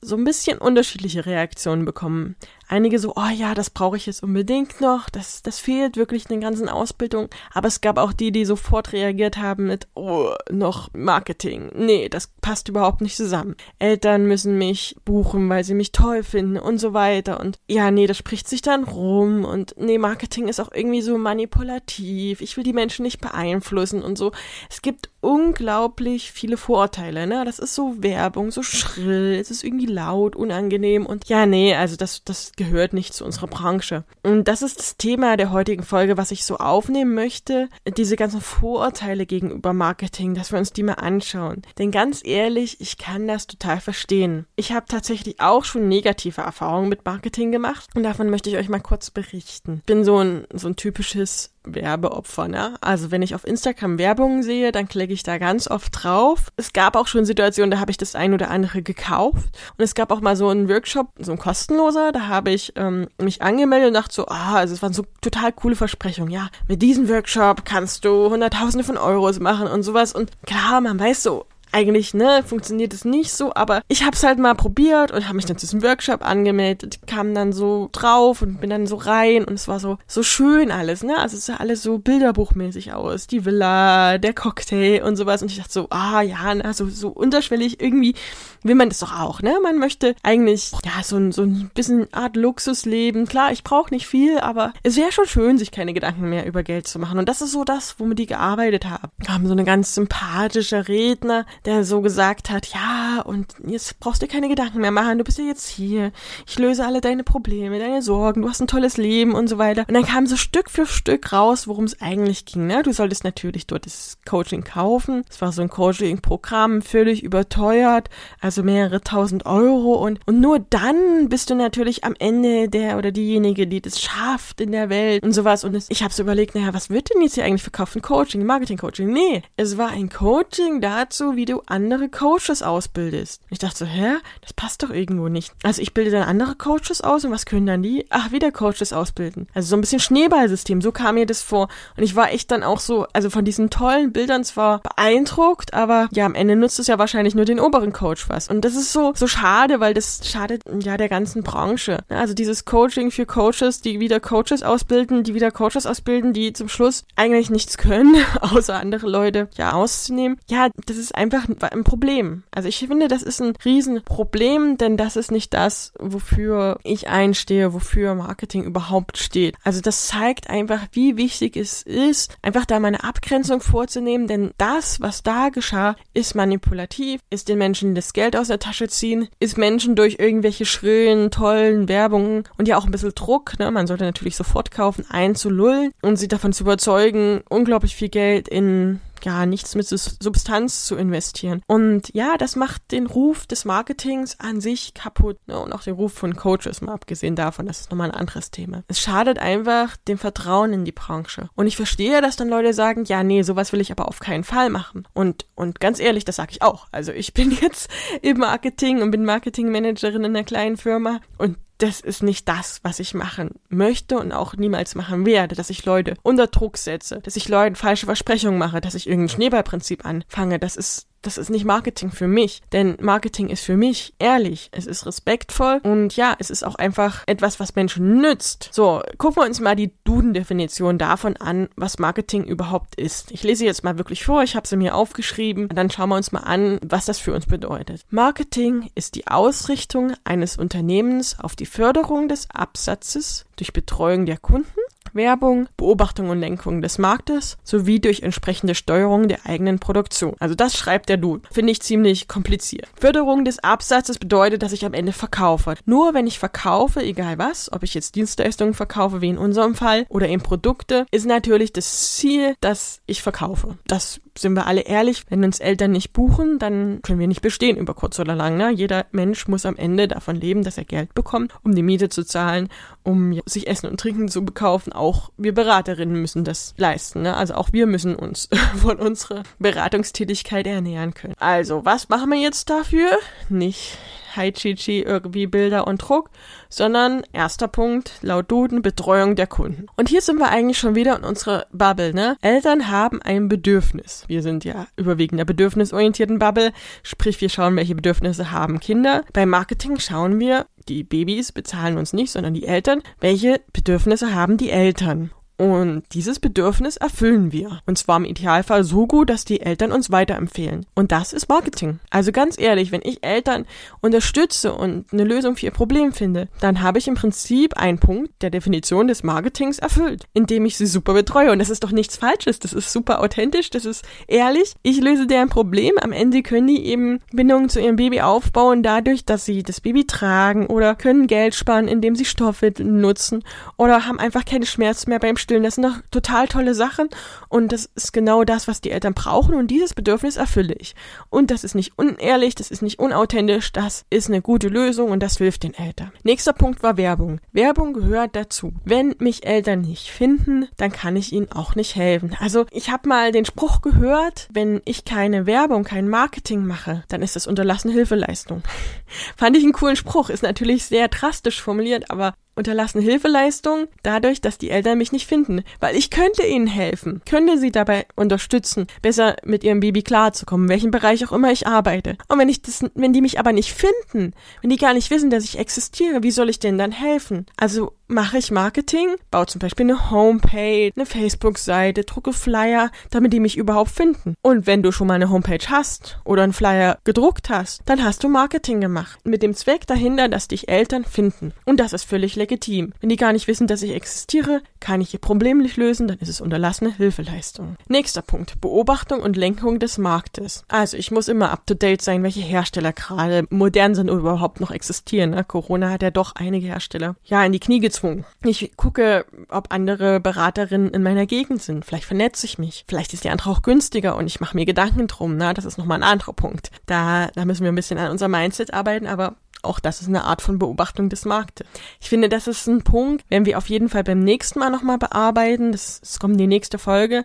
so 0.00 0.16
ein 0.16 0.24
bisschen 0.24 0.58
unterschiedliche 0.58 1.24
Reaktionen 1.24 1.84
bekommen. 1.84 2.36
Einige 2.68 2.98
so, 2.98 3.14
oh 3.16 3.30
ja, 3.34 3.54
das 3.54 3.70
brauche 3.70 3.96
ich 3.96 4.06
jetzt 4.06 4.22
unbedingt 4.22 4.80
noch, 4.80 5.08
das, 5.08 5.42
das 5.42 5.58
fehlt 5.58 5.96
wirklich 5.96 6.24
in 6.28 6.40
der 6.40 6.50
ganzen 6.50 6.68
Ausbildung. 6.68 7.28
Aber 7.54 7.66
es 7.66 7.80
gab 7.80 7.96
auch 7.96 8.12
die, 8.12 8.30
die 8.30 8.44
sofort 8.44 8.92
reagiert 8.92 9.38
haben 9.38 9.66
mit, 9.66 9.88
oh, 9.94 10.30
noch 10.50 10.90
Marketing. 10.92 11.70
Nee, 11.74 12.08
das 12.10 12.30
passt 12.42 12.68
überhaupt 12.68 13.00
nicht 13.00 13.16
zusammen. 13.16 13.56
Eltern 13.78 14.26
müssen 14.26 14.58
mich 14.58 14.96
buchen, 15.04 15.48
weil 15.48 15.64
sie 15.64 15.74
mich 15.74 15.92
toll 15.92 16.22
finden 16.22 16.58
und 16.58 16.78
so 16.78 16.92
weiter. 16.92 17.40
Und 17.40 17.58
ja, 17.68 17.90
nee, 17.90 18.06
das 18.06 18.18
spricht 18.18 18.48
sich 18.48 18.60
dann 18.60 18.84
rum. 18.84 19.44
Und 19.44 19.74
nee, 19.78 19.98
Marketing 19.98 20.48
ist 20.48 20.60
auch 20.60 20.70
irgendwie 20.72 21.02
so 21.02 21.16
manipulativ. 21.16 22.42
Ich 22.42 22.56
will 22.56 22.64
die 22.64 22.74
Menschen 22.74 23.02
nicht 23.02 23.20
beeinflussen 23.20 24.02
und 24.02 24.18
so. 24.18 24.32
Es 24.68 24.82
gibt 24.82 25.08
unglaublich 25.20 26.30
viele 26.30 26.56
Vorurteile, 26.56 27.26
ne? 27.26 27.44
Das 27.44 27.58
ist 27.58 27.74
so 27.74 28.02
Werbung, 28.02 28.50
so 28.50 28.62
schrill, 28.62 29.36
es 29.40 29.50
ist 29.50 29.64
irgendwie 29.64 29.86
laut, 29.86 30.36
unangenehm 30.36 31.06
und 31.06 31.28
ja, 31.28 31.44
nee, 31.44 31.74
also 31.74 31.96
das, 31.96 32.22
das 32.24 32.52
gehört 32.58 32.92
nicht 32.92 33.14
zu 33.14 33.24
unserer 33.24 33.46
Branche. 33.46 34.04
Und 34.22 34.48
das 34.48 34.60
ist 34.60 34.78
das 34.78 34.98
Thema 34.98 35.38
der 35.38 35.50
heutigen 35.50 35.82
Folge, 35.82 36.18
was 36.18 36.30
ich 36.30 36.44
so 36.44 36.58
aufnehmen 36.58 37.14
möchte. 37.14 37.70
Diese 37.96 38.16
ganzen 38.16 38.42
Vorurteile 38.42 39.24
gegenüber 39.24 39.72
Marketing, 39.72 40.34
dass 40.34 40.52
wir 40.52 40.58
uns 40.58 40.74
die 40.74 40.82
mal 40.82 40.94
anschauen. 40.94 41.62
Denn 41.78 41.90
ganz 41.90 42.20
ehrlich, 42.22 42.80
ich 42.80 42.98
kann 42.98 43.26
das 43.26 43.46
total 43.46 43.80
verstehen. 43.80 44.46
Ich 44.56 44.72
habe 44.72 44.86
tatsächlich 44.86 45.40
auch 45.40 45.64
schon 45.64 45.88
negative 45.88 46.42
Erfahrungen 46.42 46.90
mit 46.90 47.06
Marketing 47.06 47.52
gemacht 47.52 47.88
und 47.94 48.02
davon 48.02 48.28
möchte 48.28 48.50
ich 48.50 48.56
euch 48.56 48.68
mal 48.68 48.80
kurz 48.80 49.10
berichten. 49.10 49.78
Ich 49.78 49.86
bin 49.86 50.04
so 50.04 50.18
ein, 50.18 50.46
so 50.52 50.68
ein 50.68 50.76
typisches 50.76 51.54
Werbeopfer, 51.74 52.48
ne? 52.48 52.74
Also 52.80 53.10
wenn 53.10 53.22
ich 53.22 53.34
auf 53.34 53.46
Instagram 53.46 53.98
Werbung 53.98 54.42
sehe, 54.42 54.72
dann 54.72 54.88
klicke 54.88 55.12
ich 55.12 55.22
da 55.22 55.38
ganz 55.38 55.68
oft 55.68 56.02
drauf. 56.02 56.52
Es 56.56 56.72
gab 56.72 56.96
auch 56.96 57.06
schon 57.06 57.24
Situationen, 57.24 57.70
da 57.70 57.80
habe 57.80 57.90
ich 57.90 57.96
das 57.96 58.14
ein 58.14 58.34
oder 58.34 58.50
andere 58.50 58.82
gekauft. 58.82 59.48
Und 59.76 59.84
es 59.84 59.94
gab 59.94 60.10
auch 60.10 60.20
mal 60.20 60.36
so 60.36 60.48
einen 60.48 60.68
Workshop, 60.68 61.08
so 61.18 61.32
ein 61.32 61.38
kostenloser, 61.38 62.12
da 62.12 62.28
habe 62.28 62.50
ich 62.50 62.72
ähm, 62.76 63.08
mich 63.20 63.42
angemeldet 63.42 63.88
und 63.88 63.94
dachte 63.94 64.14
so, 64.14 64.26
ah, 64.28 64.56
also 64.56 64.74
es 64.74 64.82
waren 64.82 64.92
so 64.92 65.04
total 65.20 65.52
coole 65.52 65.76
Versprechungen. 65.76 66.32
Ja, 66.32 66.48
mit 66.66 66.82
diesem 66.82 67.08
Workshop 67.08 67.64
kannst 67.64 68.04
du 68.04 68.30
Hunderttausende 68.30 68.84
von 68.84 68.96
Euros 68.96 69.40
machen 69.40 69.66
und 69.68 69.82
sowas. 69.82 70.14
Und 70.14 70.30
klar, 70.46 70.80
man 70.80 70.98
weiß 70.98 71.22
so, 71.22 71.46
eigentlich, 71.72 72.14
ne, 72.14 72.42
funktioniert 72.46 72.92
es 72.94 73.04
nicht 73.04 73.32
so, 73.32 73.54
aber 73.54 73.82
ich 73.88 74.04
hab's 74.04 74.22
halt 74.22 74.38
mal 74.38 74.54
probiert 74.54 75.10
und 75.10 75.26
habe 75.26 75.36
mich 75.36 75.44
dann 75.44 75.58
zu 75.58 75.66
diesem 75.66 75.82
Workshop 75.82 76.24
angemeldet, 76.24 77.00
kam 77.06 77.34
dann 77.34 77.52
so 77.52 77.88
drauf 77.92 78.42
und 78.42 78.60
bin 78.60 78.70
dann 78.70 78.86
so 78.86 78.96
rein 78.96 79.44
und 79.44 79.54
es 79.54 79.68
war 79.68 79.80
so 79.80 79.98
so 80.06 80.22
schön 80.22 80.70
alles, 80.70 81.02
ne? 81.02 81.18
Also 81.18 81.36
es 81.36 81.46
sah 81.46 81.56
alles 81.56 81.82
so 81.82 81.98
bilderbuchmäßig 81.98 82.92
aus, 82.92 83.26
die 83.26 83.44
Villa, 83.44 84.18
der 84.18 84.34
Cocktail 84.34 85.02
und 85.04 85.16
sowas 85.16 85.42
und 85.42 85.50
ich 85.50 85.58
dachte 85.58 85.72
so, 85.72 85.86
ah 85.90 86.22
ja, 86.22 86.54
ne, 86.54 86.72
so 86.74 86.88
so 86.88 87.08
unterschwellig 87.08 87.80
irgendwie 87.80 88.14
will 88.62 88.74
man 88.74 88.88
das 88.88 88.98
doch 88.98 89.18
auch, 89.18 89.42
ne? 89.42 89.58
Man 89.62 89.78
möchte 89.78 90.14
eigentlich 90.22 90.72
ja 90.84 91.02
so 91.02 91.16
ein 91.16 91.32
so 91.32 91.42
ein 91.42 91.70
bisschen 91.74 92.12
Art 92.12 92.36
Luxusleben. 92.36 93.26
Klar, 93.26 93.52
ich 93.52 93.62
brauche 93.64 93.92
nicht 93.92 94.06
viel, 94.06 94.38
aber 94.38 94.72
es 94.82 94.96
wäre 94.96 95.12
schon 95.12 95.26
schön, 95.26 95.58
sich 95.58 95.70
keine 95.70 95.94
Gedanken 95.94 96.28
mehr 96.28 96.46
über 96.46 96.62
Geld 96.62 96.88
zu 96.88 96.98
machen 96.98 97.18
und 97.18 97.28
das 97.28 97.42
ist 97.42 97.52
so 97.52 97.64
das, 97.64 97.98
womit 97.98 98.18
die 98.18 98.26
gearbeitet 98.26 98.84
haben. 98.86 99.10
Haben 99.28 99.46
so 99.46 99.52
eine 99.52 99.64
ganz 99.64 99.94
sympathische 99.94 100.88
Redner, 100.88 101.46
der 101.64 101.84
so 101.84 102.00
gesagt 102.00 102.50
hat, 102.50 102.66
ja, 102.66 103.22
und 103.22 103.54
jetzt 103.66 103.98
brauchst 104.00 104.22
du 104.22 104.26
dir 104.26 104.32
keine 104.32 104.48
Gedanken 104.48 104.80
mehr 104.80 104.90
machen, 104.90 105.18
du 105.18 105.24
bist 105.24 105.38
ja 105.38 105.44
jetzt 105.44 105.68
hier, 105.68 106.12
ich 106.46 106.58
löse 106.58 106.84
alle 106.84 107.00
deine 107.00 107.24
Probleme, 107.24 107.78
deine 107.78 108.02
Sorgen, 108.02 108.42
du 108.42 108.48
hast 108.48 108.60
ein 108.60 108.66
tolles 108.66 108.96
Leben 108.96 109.34
und 109.34 109.48
so 109.48 109.58
weiter. 109.58 109.84
Und 109.88 109.94
dann 109.94 110.04
kam 110.04 110.26
so 110.26 110.36
Stück 110.36 110.70
für 110.70 110.86
Stück 110.86 111.32
raus, 111.32 111.68
worum 111.68 111.84
es 111.84 112.00
eigentlich 112.00 112.44
ging. 112.44 112.66
Ne? 112.66 112.82
Du 112.82 112.92
solltest 112.92 113.24
natürlich 113.24 113.66
dort 113.66 113.86
das 113.86 114.18
Coaching 114.26 114.64
kaufen. 114.64 115.24
Es 115.28 115.40
war 115.40 115.52
so 115.52 115.62
ein 115.62 115.68
Coaching-Programm, 115.68 116.82
völlig 116.82 117.22
überteuert, 117.22 118.08
also 118.40 118.62
mehrere 118.62 119.00
tausend 119.00 119.46
Euro 119.46 119.94
und, 119.94 120.20
und 120.26 120.40
nur 120.40 120.58
dann 120.58 121.28
bist 121.28 121.50
du 121.50 121.54
natürlich 121.54 122.04
am 122.04 122.14
Ende 122.18 122.68
der 122.68 122.98
oder 122.98 123.12
diejenige, 123.12 123.66
die 123.66 123.80
das 123.80 124.00
schafft 124.00 124.60
in 124.60 124.72
der 124.72 124.90
Welt 124.90 125.22
und 125.22 125.32
sowas. 125.32 125.64
Und 125.64 125.76
ich 125.88 126.02
habe 126.02 126.12
so 126.12 126.22
überlegt, 126.22 126.54
naja, 126.54 126.74
was 126.74 126.90
wird 126.90 127.12
denn 127.12 127.22
jetzt 127.22 127.34
hier 127.34 127.44
eigentlich 127.44 127.62
verkauft? 127.62 127.96
Ein 127.96 128.02
Coaching, 128.02 128.44
Marketing-Coaching? 128.44 129.10
Nee, 129.12 129.42
es 129.56 129.78
war 129.78 129.90
ein 129.90 130.08
Coaching 130.08 130.80
dazu, 130.80 131.36
wie 131.36 131.44
du 131.48 131.62
andere 131.66 132.08
Coaches 132.08 132.62
ausbildest. 132.62 133.40
Und 133.42 133.52
ich 133.52 133.58
dachte 133.58 133.78
so, 133.78 133.84
hä? 133.84 134.16
Das 134.42 134.52
passt 134.52 134.82
doch 134.82 134.90
irgendwo 134.90 135.28
nicht. 135.28 135.52
Also 135.62 135.82
ich 135.82 135.94
bilde 135.94 136.10
dann 136.10 136.22
andere 136.22 136.54
Coaches 136.54 137.00
aus 137.00 137.24
und 137.24 137.30
was 137.30 137.46
können 137.46 137.66
dann 137.66 137.82
die? 137.82 138.06
Ach, 138.10 138.32
wieder 138.32 138.52
Coaches 138.52 138.92
ausbilden. 138.92 139.48
Also 139.54 139.68
so 139.68 139.76
ein 139.76 139.80
bisschen 139.80 140.00
Schneeballsystem, 140.00 140.80
so 140.80 140.92
kam 140.92 141.16
mir 141.16 141.26
das 141.26 141.42
vor. 141.42 141.68
Und 141.96 142.02
ich 142.02 142.16
war 142.16 142.32
echt 142.32 142.50
dann 142.50 142.62
auch 142.62 142.80
so, 142.80 143.06
also 143.12 143.30
von 143.30 143.44
diesen 143.44 143.70
tollen 143.70 144.12
Bildern 144.12 144.44
zwar 144.44 144.80
beeindruckt, 144.80 145.74
aber 145.74 146.08
ja, 146.12 146.26
am 146.26 146.34
Ende 146.34 146.56
nutzt 146.56 146.78
es 146.78 146.86
ja 146.86 146.98
wahrscheinlich 146.98 147.34
nur 147.34 147.44
den 147.44 147.60
oberen 147.60 147.92
Coach 147.92 148.28
was. 148.28 148.48
Und 148.48 148.64
das 148.64 148.74
ist 148.74 148.92
so, 148.92 149.12
so 149.14 149.26
schade, 149.26 149.80
weil 149.80 149.94
das 149.94 150.20
schadet 150.24 150.62
ja 150.82 150.96
der 150.96 151.08
ganzen 151.08 151.42
Branche. 151.42 151.98
Also 152.08 152.34
dieses 152.34 152.64
Coaching 152.64 153.10
für 153.10 153.26
Coaches, 153.26 153.80
die 153.80 154.00
wieder 154.00 154.20
Coaches 154.20 154.62
ausbilden, 154.62 155.22
die 155.22 155.34
wieder 155.34 155.50
Coaches 155.50 155.86
ausbilden, 155.86 156.32
die 156.32 156.52
zum 156.52 156.68
Schluss 156.68 157.04
eigentlich 157.16 157.50
nichts 157.50 157.78
können, 157.78 158.16
außer 158.40 158.74
andere 158.74 159.08
Leute 159.08 159.48
ja 159.56 159.72
auszunehmen. 159.72 160.38
Ja, 160.48 160.68
das 160.86 160.96
ist 160.96 161.14
einfach 161.14 161.37
ein 161.46 161.84
Problem. 161.84 162.42
Also 162.50 162.68
ich 162.68 162.78
finde, 162.78 163.08
das 163.08 163.22
ist 163.22 163.40
ein 163.40 163.54
Riesenproblem, 163.64 164.78
denn 164.78 164.96
das 164.96 165.16
ist 165.16 165.30
nicht 165.30 165.54
das, 165.54 165.92
wofür 165.98 166.78
ich 166.82 167.08
einstehe, 167.08 167.72
wofür 167.72 168.14
Marketing 168.14 168.64
überhaupt 168.64 169.18
steht. 169.18 169.56
Also 169.62 169.80
das 169.80 170.06
zeigt 170.08 170.50
einfach, 170.50 170.86
wie 170.92 171.16
wichtig 171.16 171.56
es 171.56 171.82
ist, 171.82 172.36
einfach 172.42 172.64
da 172.64 172.80
meine 172.80 173.04
Abgrenzung 173.04 173.60
vorzunehmen, 173.60 174.26
denn 174.26 174.52
das, 174.58 175.00
was 175.00 175.22
da 175.22 175.48
geschah, 175.50 175.96
ist 176.14 176.34
manipulativ, 176.34 177.20
ist 177.30 177.48
den 177.48 177.58
Menschen 177.58 177.94
das 177.94 178.12
Geld 178.12 178.36
aus 178.36 178.48
der 178.48 178.58
Tasche 178.58 178.88
ziehen, 178.88 179.28
ist 179.40 179.58
Menschen 179.58 179.96
durch 179.96 180.16
irgendwelche 180.18 180.64
schrillen, 180.64 181.30
tollen 181.30 181.88
Werbungen 181.88 182.44
und 182.56 182.68
ja 182.68 182.76
auch 182.76 182.84
ein 182.84 182.90
bisschen 182.90 183.14
Druck, 183.14 183.58
ne, 183.58 183.70
man 183.70 183.86
sollte 183.86 184.04
natürlich 184.04 184.36
sofort 184.36 184.70
kaufen, 184.70 185.04
einzulullen 185.08 185.92
und 186.02 186.16
sie 186.16 186.28
davon 186.28 186.52
zu 186.52 186.64
überzeugen, 186.64 187.42
unglaublich 187.48 187.96
viel 187.96 188.08
Geld 188.08 188.48
in 188.48 189.00
ja, 189.24 189.46
nichts 189.46 189.74
mit 189.74 189.86
Substanz 189.88 190.84
zu 190.84 190.96
investieren. 190.96 191.62
Und 191.66 192.14
ja, 192.14 192.36
das 192.36 192.56
macht 192.56 192.92
den 192.92 193.06
Ruf 193.06 193.46
des 193.46 193.64
Marketings 193.64 194.38
an 194.40 194.60
sich 194.60 194.94
kaputt. 194.94 195.38
Ne? 195.46 195.58
Und 195.58 195.72
auch 195.72 195.82
den 195.82 195.94
Ruf 195.94 196.12
von 196.12 196.36
Coaches, 196.36 196.80
mal 196.80 196.92
abgesehen 196.92 197.36
davon, 197.36 197.66
das 197.66 197.80
ist 197.80 197.90
nochmal 197.90 198.10
ein 198.10 198.16
anderes 198.16 198.50
Thema. 198.50 198.82
Es 198.88 199.00
schadet 199.00 199.38
einfach 199.38 199.96
dem 199.96 200.18
Vertrauen 200.18 200.72
in 200.72 200.84
die 200.84 200.92
Branche. 200.92 201.48
Und 201.54 201.66
ich 201.66 201.76
verstehe, 201.76 202.20
dass 202.20 202.36
dann 202.36 202.48
Leute 202.48 202.72
sagen, 202.72 203.04
ja, 203.04 203.22
nee, 203.22 203.42
sowas 203.42 203.72
will 203.72 203.80
ich 203.80 203.92
aber 203.92 204.08
auf 204.08 204.20
keinen 204.20 204.44
Fall 204.44 204.70
machen. 204.70 205.06
Und, 205.14 205.46
und 205.54 205.80
ganz 205.80 206.00
ehrlich, 206.00 206.24
das 206.24 206.36
sage 206.36 206.52
ich 206.52 206.62
auch. 206.62 206.86
Also 206.92 207.12
ich 207.12 207.34
bin 207.34 207.50
jetzt 207.60 207.90
im 208.22 208.38
Marketing 208.38 209.02
und 209.02 209.10
bin 209.10 209.24
Marketingmanagerin 209.24 210.24
in 210.24 210.36
einer 210.36 210.44
kleinen 210.44 210.76
Firma 210.76 211.20
und 211.38 211.56
das 211.78 212.00
ist 212.00 212.22
nicht 212.22 212.48
das, 212.48 212.80
was 212.82 212.98
ich 212.98 213.14
machen 213.14 213.50
möchte 213.68 214.18
und 214.18 214.32
auch 214.32 214.54
niemals 214.54 214.94
machen 214.94 215.24
werde, 215.24 215.54
dass 215.54 215.70
ich 215.70 215.84
Leute 215.84 216.14
unter 216.22 216.48
Druck 216.48 216.76
setze, 216.76 217.20
dass 217.20 217.36
ich 217.36 217.48
Leuten 217.48 217.76
falsche 217.76 218.06
Versprechungen 218.06 218.58
mache, 218.58 218.80
dass 218.80 218.94
ich 218.94 219.08
irgendein 219.08 219.34
Schneeballprinzip 219.34 220.04
anfange. 220.04 220.58
Das 220.58 220.76
ist 220.76 221.07
das 221.22 221.38
ist 221.38 221.50
nicht 221.50 221.64
Marketing 221.64 222.10
für 222.10 222.28
mich, 222.28 222.62
denn 222.72 222.96
Marketing 223.00 223.48
ist 223.48 223.64
für 223.64 223.76
mich 223.76 224.14
ehrlich, 224.18 224.68
es 224.72 224.86
ist 224.86 225.06
respektvoll 225.06 225.80
und 225.82 226.16
ja, 226.16 226.34
es 226.38 226.50
ist 226.50 226.64
auch 226.64 226.76
einfach 226.76 227.24
etwas, 227.26 227.60
was 227.60 227.74
Menschen 227.74 228.20
nützt. 228.20 228.68
So, 228.72 229.02
gucken 229.18 229.42
wir 229.42 229.46
uns 229.46 229.60
mal 229.60 229.76
die 229.76 229.92
Duden-Definition 230.04 230.98
davon 230.98 231.36
an, 231.36 231.68
was 231.76 231.98
Marketing 231.98 232.44
überhaupt 232.44 232.94
ist. 232.94 233.30
Ich 233.30 233.42
lese 233.42 233.64
jetzt 233.64 233.84
mal 233.84 233.98
wirklich 233.98 234.24
vor, 234.24 234.42
ich 234.42 234.56
habe 234.56 234.68
sie 234.68 234.76
mir 234.76 234.94
aufgeschrieben, 234.94 235.68
dann 235.68 235.90
schauen 235.90 236.10
wir 236.10 236.16
uns 236.16 236.32
mal 236.32 236.40
an, 236.40 236.78
was 236.82 237.06
das 237.06 237.18
für 237.18 237.34
uns 237.34 237.46
bedeutet. 237.46 238.02
Marketing 238.10 238.90
ist 238.94 239.14
die 239.14 239.26
Ausrichtung 239.26 240.12
eines 240.24 240.56
Unternehmens 240.56 241.38
auf 241.38 241.56
die 241.56 241.66
Förderung 241.66 242.28
des 242.28 242.48
Absatzes 242.50 243.44
durch 243.56 243.72
Betreuung 243.72 244.26
der 244.26 244.38
Kunden 244.38 244.68
Werbung, 245.12 245.68
Beobachtung 245.76 246.30
und 246.30 246.40
Lenkung 246.40 246.82
des 246.82 246.98
Marktes 246.98 247.56
sowie 247.62 248.00
durch 248.00 248.22
entsprechende 248.22 248.74
Steuerung 248.74 249.28
der 249.28 249.46
eigenen 249.46 249.78
Produktion. 249.78 250.34
Also 250.38 250.54
das 250.54 250.76
schreibt 250.76 251.08
der 251.08 251.16
Dude. 251.16 251.48
Finde 251.50 251.72
ich 251.72 251.82
ziemlich 251.82 252.28
kompliziert. 252.28 252.88
Förderung 252.94 253.44
des 253.44 253.58
Absatzes 253.62 254.18
bedeutet, 254.18 254.62
dass 254.62 254.72
ich 254.72 254.84
am 254.84 254.94
Ende 254.94 255.12
verkaufe. 255.12 255.74
Nur 255.84 256.14
wenn 256.14 256.26
ich 256.26 256.38
verkaufe, 256.38 257.02
egal 257.02 257.38
was, 257.38 257.72
ob 257.72 257.82
ich 257.82 257.94
jetzt 257.94 258.14
Dienstleistungen 258.14 258.74
verkaufe, 258.74 259.20
wie 259.20 259.28
in 259.28 259.38
unserem 259.38 259.74
Fall, 259.74 260.06
oder 260.08 260.28
eben 260.28 260.42
Produkte, 260.42 261.06
ist 261.10 261.26
natürlich 261.26 261.72
das 261.72 262.16
Ziel, 262.16 262.54
dass 262.60 263.00
ich 263.06 263.22
verkaufe. 263.22 263.78
Das 263.86 264.20
sind 264.36 264.54
wir 264.54 264.66
alle 264.66 264.82
ehrlich, 264.82 265.24
wenn 265.28 265.44
uns 265.44 265.60
Eltern 265.60 265.92
nicht 265.92 266.12
buchen, 266.12 266.58
dann 266.58 267.00
können 267.02 267.18
wir 267.18 267.26
nicht 267.26 267.42
bestehen 267.42 267.76
über 267.76 267.94
kurz 267.94 268.18
oder 268.20 268.34
lang. 268.34 268.56
Ne? 268.56 268.70
Jeder 268.70 269.06
Mensch 269.12 269.48
muss 269.48 269.66
am 269.66 269.76
Ende 269.76 270.08
davon 270.08 270.36
leben, 270.36 270.62
dass 270.62 270.78
er 270.78 270.84
Geld 270.84 271.14
bekommt, 271.14 271.52
um 271.62 271.74
die 271.74 271.82
Miete 271.82 272.08
zu 272.08 272.24
zahlen, 272.24 272.68
um 273.02 273.40
sich 273.46 273.66
Essen 273.66 273.88
und 273.88 273.98
Trinken 274.00 274.28
zu 274.28 274.44
bekaufen. 274.44 274.92
Auch 274.98 275.30
wir 275.36 275.54
Beraterinnen 275.54 276.20
müssen 276.20 276.44
das 276.44 276.74
leisten. 276.76 277.22
Ne? 277.22 277.36
Also 277.36 277.54
auch 277.54 277.72
wir 277.72 277.86
müssen 277.86 278.16
uns 278.16 278.48
von 278.76 278.98
unserer 278.98 279.42
Beratungstätigkeit 279.58 280.66
ernähren 280.66 281.14
können. 281.14 281.34
Also, 281.38 281.84
was 281.84 282.08
machen 282.08 282.30
wir 282.30 282.38
jetzt 282.38 282.68
dafür? 282.70 283.10
Nicht 283.48 283.98
Hi 284.36 284.52
Chichi 284.52 285.00
irgendwie 285.00 285.46
Bilder 285.46 285.86
und 285.86 285.98
Druck, 285.98 286.30
sondern 286.68 287.22
erster 287.32 287.66
Punkt 287.66 288.12
laut 288.20 288.50
Duden 288.50 288.82
Betreuung 288.82 289.36
der 289.36 289.46
Kunden. 289.46 289.86
Und 289.96 290.08
hier 290.08 290.20
sind 290.20 290.38
wir 290.38 290.48
eigentlich 290.48 290.78
schon 290.78 290.94
wieder 290.94 291.16
in 291.16 291.24
unserer 291.24 291.66
Bubble, 291.72 292.12
ne? 292.12 292.36
Eltern 292.42 292.88
haben 292.90 293.22
ein 293.22 293.48
Bedürfnis. 293.48 294.24
Wir 294.28 294.42
sind 294.42 294.64
ja 294.64 294.86
überwiegend 294.96 295.38
der 295.40 295.44
bedürfnisorientierten 295.44 296.38
Bubble, 296.38 296.72
sprich 297.02 297.40
wir 297.40 297.48
schauen, 297.48 297.74
welche 297.76 297.94
Bedürfnisse 297.94 298.52
haben 298.52 298.80
Kinder. 298.80 299.24
Beim 299.32 299.48
Marketing 299.48 299.98
schauen 299.98 300.38
wir, 300.38 300.66
die 300.88 301.04
Babys 301.04 301.52
bezahlen 301.52 301.98
uns 301.98 302.12
nicht, 302.12 302.30
sondern 302.30 302.54
die 302.54 302.66
Eltern. 302.66 303.02
Welche 303.20 303.60
Bedürfnisse 303.72 304.34
haben 304.34 304.56
die 304.56 304.70
Eltern? 304.70 305.30
Und 305.58 306.04
dieses 306.12 306.38
Bedürfnis 306.38 306.96
erfüllen 306.96 307.50
wir. 307.50 307.80
Und 307.84 307.98
zwar 307.98 308.16
im 308.16 308.24
Idealfall 308.24 308.84
so 308.84 309.08
gut, 309.08 309.28
dass 309.28 309.44
die 309.44 309.60
Eltern 309.60 309.90
uns 309.90 310.12
weiterempfehlen. 310.12 310.86
Und 310.94 311.10
das 311.10 311.32
ist 311.32 311.48
Marketing. 311.48 311.98
Also 312.10 312.30
ganz 312.30 312.56
ehrlich, 312.58 312.92
wenn 312.92 313.02
ich 313.02 313.24
Eltern 313.24 313.66
unterstütze 314.00 314.72
und 314.72 315.12
eine 315.12 315.24
Lösung 315.24 315.56
für 315.56 315.66
ihr 315.66 315.72
Problem 315.72 316.12
finde, 316.12 316.48
dann 316.60 316.80
habe 316.80 316.98
ich 316.98 317.08
im 317.08 317.16
Prinzip 317.16 317.76
einen 317.76 317.98
Punkt 317.98 318.30
der 318.40 318.50
Definition 318.50 319.08
des 319.08 319.24
Marketings 319.24 319.80
erfüllt, 319.80 320.26
indem 320.32 320.64
ich 320.64 320.76
sie 320.76 320.86
super 320.86 321.12
betreue. 321.12 321.50
Und 321.50 321.58
das 321.58 321.70
ist 321.70 321.82
doch 321.82 321.90
nichts 321.90 322.16
Falsches. 322.16 322.60
Das 322.60 322.72
ist 322.72 322.92
super 322.92 323.20
authentisch. 323.20 323.70
Das 323.70 323.84
ist 323.84 324.04
ehrlich. 324.28 324.74
Ich 324.84 325.00
löse 325.00 325.26
deren 325.26 325.48
Problem. 325.48 325.96
Am 326.00 326.12
Ende 326.12 326.42
können 326.42 326.68
die 326.68 326.86
eben 326.86 327.18
Bindungen 327.32 327.68
zu 327.68 327.80
ihrem 327.80 327.96
Baby 327.96 328.20
aufbauen, 328.20 328.84
dadurch, 328.84 329.24
dass 329.24 329.44
sie 329.44 329.64
das 329.64 329.80
Baby 329.80 330.06
tragen 330.06 330.68
oder 330.68 330.94
können 330.94 331.26
Geld 331.26 331.56
sparen, 331.56 331.88
indem 331.88 332.14
sie 332.14 332.24
Stoffe 332.24 332.72
nutzen 332.78 333.42
oder 333.76 334.06
haben 334.06 334.20
einfach 334.20 334.44
keine 334.44 334.66
Schmerzen 334.66 335.10
mehr 335.10 335.18
beim 335.18 335.36
stillen. 335.48 335.62
Das 335.62 335.76
sind 335.76 335.84
doch 335.84 335.96
total 336.10 336.46
tolle 336.46 336.74
Sachen 336.74 337.08
und 337.48 337.72
das 337.72 337.86
ist 337.94 338.12
genau 338.12 338.44
das, 338.44 338.68
was 338.68 338.82
die 338.82 338.90
Eltern 338.90 339.14
brauchen 339.14 339.54
und 339.54 339.68
dieses 339.68 339.94
Bedürfnis 339.94 340.36
erfülle 340.36 340.74
ich. 340.74 340.94
Und 341.30 341.50
das 341.50 341.64
ist 341.64 341.74
nicht 341.74 341.92
unehrlich, 341.96 342.54
das 342.54 342.70
ist 342.70 342.82
nicht 342.82 342.98
unauthentisch, 342.98 343.72
das 343.72 344.04
ist 344.10 344.28
eine 344.28 344.42
gute 344.42 344.68
Lösung 344.68 345.10
und 345.10 345.22
das 345.22 345.38
hilft 345.38 345.62
den 345.62 345.74
Eltern. 345.74 346.12
Nächster 346.22 346.52
Punkt 346.52 346.82
war 346.82 346.98
Werbung. 346.98 347.40
Werbung 347.52 347.94
gehört 347.94 348.36
dazu. 348.36 348.72
Wenn 348.84 349.14
mich 349.18 349.46
Eltern 349.46 349.80
nicht 349.80 350.10
finden, 350.10 350.68
dann 350.76 350.92
kann 350.92 351.16
ich 351.16 351.32
ihnen 351.32 351.50
auch 351.50 351.74
nicht 351.74 351.96
helfen. 351.96 352.36
Also 352.38 352.66
ich 352.70 352.90
habe 352.90 353.08
mal 353.08 353.32
den 353.32 353.46
Spruch 353.46 353.80
gehört, 353.80 354.48
wenn 354.52 354.82
ich 354.84 355.06
keine 355.06 355.46
Werbung, 355.46 355.84
kein 355.84 356.08
Marketing 356.08 356.66
mache, 356.66 357.04
dann 357.08 357.22
ist 357.22 357.36
das 357.36 357.46
unterlassene 357.46 357.94
Hilfeleistung. 357.94 358.62
Fand 359.36 359.56
ich 359.56 359.62
einen 359.62 359.72
coolen 359.72 359.96
Spruch, 359.96 360.28
ist 360.28 360.42
natürlich 360.42 360.84
sehr 360.84 361.08
drastisch 361.08 361.62
formuliert, 361.62 362.10
aber 362.10 362.34
unterlassen 362.58 363.00
Hilfeleistung 363.00 363.86
dadurch, 364.02 364.40
dass 364.40 364.58
die 364.58 364.70
Eltern 364.70 364.98
mich 364.98 365.12
nicht 365.12 365.26
finden, 365.26 365.62
weil 365.80 365.96
ich 365.96 366.10
könnte 366.10 366.44
ihnen 366.44 366.66
helfen, 366.66 367.22
könnte 367.24 367.56
sie 367.58 367.70
dabei 367.70 368.06
unterstützen, 368.16 368.86
besser 369.00 369.36
mit 369.44 369.64
ihrem 369.64 369.80
Baby 369.80 370.02
klarzukommen, 370.02 370.68
welchen 370.68 370.90
Bereich 370.90 371.24
auch 371.24 371.32
immer 371.32 371.50
ich 371.50 371.66
arbeite. 371.66 372.16
Und 372.28 372.38
wenn 372.38 372.48
ich 372.48 372.60
das, 372.60 372.84
wenn 372.94 373.12
die 373.12 373.22
mich 373.22 373.38
aber 373.38 373.52
nicht 373.52 373.72
finden, 373.72 374.34
wenn 374.60 374.70
die 374.70 374.76
gar 374.76 374.92
nicht 374.92 375.10
wissen, 375.10 375.30
dass 375.30 375.44
ich 375.44 375.58
existiere, 375.58 376.22
wie 376.22 376.30
soll 376.30 376.50
ich 376.50 376.58
denen 376.58 376.78
dann 376.78 376.92
helfen? 376.92 377.46
Also 377.56 377.92
mache 378.08 378.38
ich 378.38 378.50
Marketing, 378.50 379.16
baue 379.30 379.46
zum 379.46 379.58
Beispiel 379.60 379.86
eine 379.86 380.10
Homepage, 380.10 380.90
eine 380.96 381.06
Facebook-Seite, 381.06 382.04
drucke 382.04 382.32
Flyer, 382.32 382.90
damit 383.10 383.32
die 383.32 383.40
mich 383.40 383.56
überhaupt 383.56 383.90
finden. 383.90 384.34
Und 384.42 384.66
wenn 384.66 384.82
du 384.82 384.92
schon 384.92 385.06
mal 385.06 385.14
eine 385.14 385.30
Homepage 385.30 385.66
hast 385.68 386.18
oder 386.24 386.42
einen 386.42 386.54
Flyer 386.54 386.98
gedruckt 387.04 387.50
hast, 387.50 387.82
dann 387.86 388.02
hast 388.02 388.24
du 388.24 388.28
Marketing 388.28 388.80
gemacht. 388.80 389.18
Mit 389.24 389.42
dem 389.42 389.54
Zweck 389.54 389.86
dahinter, 389.86 390.28
dass 390.28 390.48
dich 390.48 390.68
Eltern 390.68 391.04
finden. 391.04 391.52
Und 391.66 391.78
das 391.78 391.92
ist 391.92 392.04
völlig 392.04 392.34
legitim. 392.48 392.92
Wenn 393.00 393.10
die 393.10 393.16
gar 393.16 393.32
nicht 393.32 393.46
wissen, 393.46 393.66
dass 393.66 393.82
ich 393.82 393.92
existiere, 393.92 394.62
kann 394.80 395.00
ich 395.00 395.12
ihr 395.12 395.20
Problem 395.20 395.58
nicht 395.58 395.76
lösen, 395.76 396.08
dann 396.08 396.18
ist 396.18 396.28
es 396.28 396.40
unterlassene 396.40 396.94
Hilfeleistung. 396.94 397.76
Nächster 397.88 398.22
Punkt. 398.22 398.60
Beobachtung 398.60 399.20
und 399.20 399.36
Lenkung 399.36 399.78
des 399.78 399.98
Marktes. 399.98 400.64
Also 400.68 400.96
ich 400.96 401.10
muss 401.10 401.28
immer 401.28 401.50
up 401.50 401.66
to 401.66 401.74
date 401.74 402.02
sein, 402.02 402.22
welche 402.22 402.40
Hersteller 402.40 402.92
gerade 402.92 403.46
modern 403.50 403.94
sind 403.94 404.10
oder 404.10 404.20
überhaupt 404.20 404.60
noch 404.60 404.70
existieren. 404.70 405.30
Ne? 405.30 405.44
Corona 405.44 405.90
hat 405.90 406.02
ja 406.02 406.10
doch 406.10 406.34
einige 406.34 406.66
Hersteller 406.66 407.16
ja 407.24 407.44
in 407.44 407.52
die 407.52 407.60
Knie 407.60 407.80
gezwungen. 407.80 408.24
Ich 408.44 408.72
gucke, 408.76 409.26
ob 409.48 409.72
andere 409.72 410.20
Beraterinnen 410.20 410.90
in 410.90 411.02
meiner 411.02 411.26
Gegend 411.26 411.62
sind. 411.62 411.84
Vielleicht 411.84 412.04
vernetze 412.04 412.46
ich 412.46 412.58
mich. 412.58 412.84
Vielleicht 412.88 413.12
ist 413.12 413.24
die 413.24 413.30
andere 413.30 413.50
auch 413.50 413.62
günstiger 413.62 414.16
und 414.16 414.26
ich 414.26 414.40
mache 414.40 414.56
mir 414.56 414.64
Gedanken 414.64 415.06
drum. 415.06 415.36
Na, 415.36 415.52
das 415.52 415.64
ist 415.64 415.78
nochmal 415.78 415.98
ein 415.98 416.08
anderer 416.08 416.32
Punkt. 416.32 416.70
Da, 416.86 417.28
da 417.34 417.44
müssen 417.44 417.64
wir 417.64 417.72
ein 417.72 417.76
bisschen 417.76 417.98
an 417.98 418.10
unserem 418.10 418.32
Mindset 418.32 418.72
arbeiten, 418.72 419.06
aber 419.06 419.36
auch 419.62 419.80
das 419.80 420.00
ist 420.00 420.08
eine 420.08 420.24
Art 420.24 420.42
von 420.42 420.58
Beobachtung 420.58 421.08
des 421.08 421.24
Marktes. 421.24 421.66
Ich 422.00 422.08
finde, 422.08 422.28
das 422.28 422.46
ist 422.46 422.66
ein 422.66 422.82
Punkt, 422.82 423.28
werden 423.30 423.46
wir 423.46 423.58
auf 423.58 423.68
jeden 423.68 423.88
Fall 423.88 424.04
beim 424.04 424.20
nächsten 424.20 424.58
Mal 424.58 424.70
nochmal 424.70 424.98
bearbeiten. 424.98 425.72
Das, 425.72 426.00
das 426.00 426.18
kommt 426.18 426.34
in 426.34 426.38
die 426.38 426.46
nächste 426.46 426.78
Folge. 426.78 427.24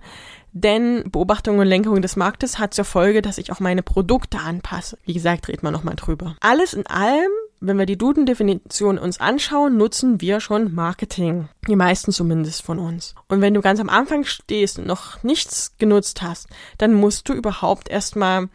Denn 0.52 1.10
Beobachtung 1.10 1.58
und 1.58 1.68
Lenkung 1.68 2.02
des 2.02 2.16
Marktes 2.16 2.60
hat 2.60 2.76
zur 2.76 2.86
Folge, 2.86 3.24
dass 3.24 3.40
ich 3.40 3.52
auch 3.52 3.60
meine 3.60 3.82
Produkte 3.82 4.38
anpasse. 4.38 5.00
Wie 5.04 5.14
gesagt, 5.14 5.48
reden 5.48 5.64
wir 5.64 5.72
nochmal 5.72 5.96
drüber. 5.96 6.36
Alles 6.42 6.74
in 6.74 6.86
allem 6.86 7.32
wenn 7.66 7.78
wir 7.78 7.86
die 7.86 7.98
Duden-Definition 7.98 8.98
uns 8.98 9.20
anschauen, 9.20 9.78
nutzen 9.78 10.20
wir 10.22 10.40
schon 10.40 10.74
Marketing. 10.74 11.48
Die 11.68 11.76
meisten 11.76 12.12
zumindest 12.12 12.62
von 12.62 12.78
uns. 12.78 13.16
Und 13.28 13.42
wenn 13.42 13.54
du 13.54 13.62
ganz 13.62 13.80
am 13.80 13.90
Anfang 13.90 14.26
stehst 14.26 14.80
und 14.80 14.88
noch 14.88 15.24
nichts 15.24 15.76
genutzt 15.78 16.22
hast, 16.22 16.48
dann 16.78 16.94
musst 16.94 17.30
du 17.30 17.34
überhaupt 17.34 17.90
erstmal 17.90 18.50